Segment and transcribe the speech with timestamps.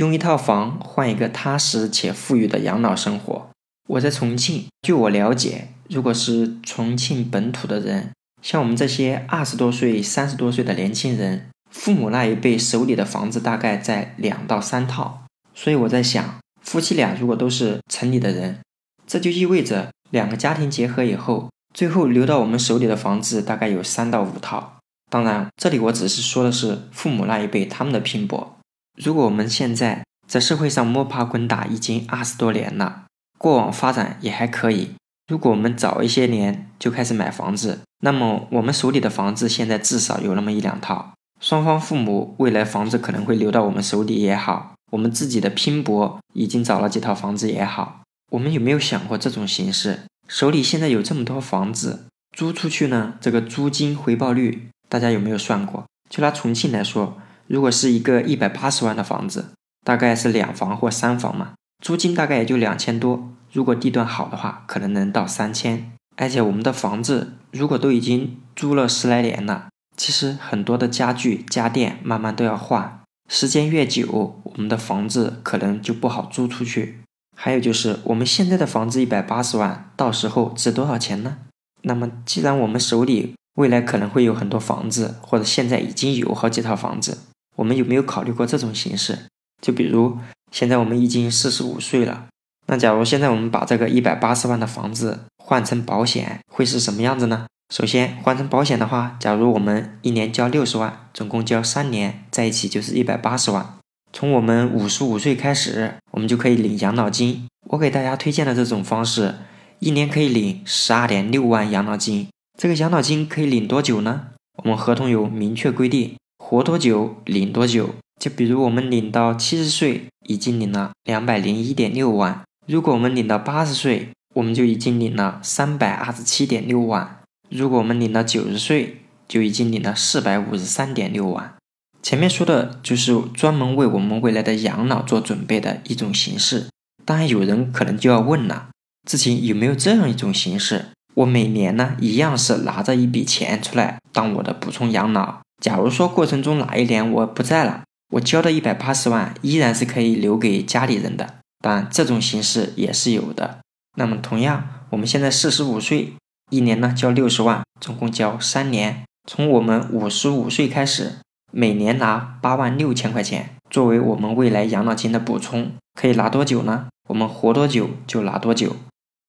[0.00, 3.50] 用一套房换一个踏实且富裕的养老生活。
[3.86, 15.26] 我在重庆，据我了解，如果是重庆本土的人，像我们这些二十多岁、三十多岁的年轻人，父母那一辈手里的房子大概在两到三套。
[15.54, 18.60] 所以我在想，夫妻俩如果都是城里的人，
[19.06, 24.78] 这就意味着两个家庭结合以后，最后留到我们手里的房子大概有三到五套。
[25.10, 28.56] 当然，这里我只是说的是父母那一辈他们的拼搏。
[28.96, 33.04] 如果我们现在在社会上摸爬滚打已经二十多年了，
[33.38, 34.92] 过往发展也还可以。
[35.28, 41.12] 如果我们早一些年就开始买房子，那么我们手里的房子现在至少有那么一两套。
[41.40, 48.02] 双方父母未来房子可能会留到我们手里也好，我们自己的拼搏已经找了几套房子也好，
[48.32, 50.00] 我们有没有想过这种形式？
[50.28, 53.14] 手里现在有这么多房子租出去呢？
[53.20, 55.84] 这个租金回报率大家有没有算过？
[56.08, 57.16] 就拿重庆来说，
[57.50, 59.46] 如果是一个一百八十万的房子，
[59.84, 61.54] 大概是两房或三房嘛。
[61.84, 65.90] 租金大概也就两千多，如果地段好的话，可能能到三千。
[66.16, 69.66] 而且我们的房子如果都已经租了十来年了，
[69.96, 77.00] 其实很多的家具家电慢慢都要换，时间越久，我们的房子可能就不好租出去。
[77.36, 81.38] 还有就是我们现在的房子一百八十万，到时候值多少钱呢？
[81.82, 87.18] 那么既然我们手里未来可能会有很多房子，或者现在已经有好几套房子，
[87.60, 89.26] 我们有没有考虑过这种形式？
[89.60, 90.18] 就比如。
[90.52, 92.26] 现在我们已经四十五岁了，
[92.66, 97.46] 那假如现在我们把这个一百八十万的房子换成保险，会是什么样子呢？
[97.72, 103.74] 首先换成保险的话，假如我们一年交六十万，总共交三年，在一起就是一百八十万。
[104.12, 107.46] 从我们五十五岁开始，我们就可以领养老金。
[107.68, 109.36] 我给大家推荐的这种方式，
[109.78, 112.26] 一年可以领十二点六万养老金。
[112.58, 114.30] 这个养老金可以领多久呢？
[114.64, 116.16] 我们合同有明确规定，
[116.50, 117.90] 活多久领多久。
[118.20, 131.54] 就比如我们领到七十岁，已经领了两百零一点六万；如果我们领到八十岁，我们就已经领了三百二十七点六万；如果我们领到九十岁，就已经领了四百五十三点六万。
[132.02, 136.66] 前面说的就是专门为我们未来的养老做准备的一种形式。
[137.04, 138.70] 当然，有人可能就要问了：
[139.08, 140.86] 之前有没有这样一种形式？
[141.14, 145.38] 我每年呢，一样是拿着一笔钱出来当我的补充养老。
[145.60, 147.82] 假如说过程中哪一年我不在了，
[148.14, 153.58] 我交的一百八十万依然是可以留给家里人的，但这种形式也是有的。
[153.96, 156.14] 那么同样，我们现在四十五岁，
[156.50, 159.02] 一年呢交六十万，总共交三年。
[159.28, 161.18] 从我们五十五岁开始，
[161.52, 166.86] 每年拿八万六千块钱作为我们未来养老金的补充，可以拿多久呢？
[167.08, 168.74] 我们活多久就拿多久。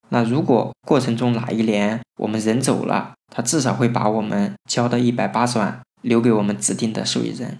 [0.09, 7.59] 那如果过程中哪一年我们人走了，他至少会把我们交的一百八十万留给我们指定的受益人。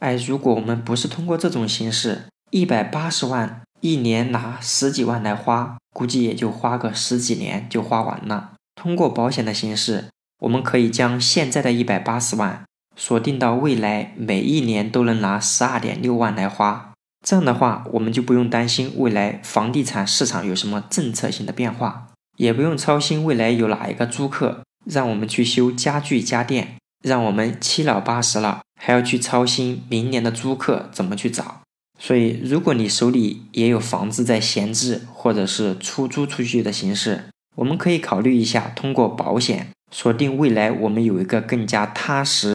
[0.00, 8.52] 哎，如果我们不是通过这种形式，一百八十万一年拿十几万来花，估计也就花个十几年就花完了。
[8.74, 10.06] 通过保险的形式，
[10.40, 12.64] 我们可以将现在的一百八十万
[12.96, 16.92] 锁定到未来每一年都能拿十二点六万来花。
[17.24, 28.62] 这样的话，我们就不用担心未来房地产市场有什么政策性的变化，也不用操心未来有哪一个租客让我们去修家具家电，让我们七老八十了。
[28.76, 31.62] 还要去操心明年的租客怎么去找，
[31.98, 37.24] 所以如果你手里也有房子在闲置或者是出租出去的形式，
[37.56, 42.53] 我们可以考虑一下通过保险锁定未来我们有一个更加踏实